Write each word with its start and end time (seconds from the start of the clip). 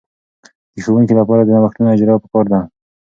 د 0.73 0.75
ښوونکې 0.85 1.13
لپاره 1.19 1.41
د 1.43 1.49
نوښتونو 1.57 1.93
اجراء 1.95 2.17
په 2.21 2.27
کار 2.33 2.45
ده. 2.51 2.59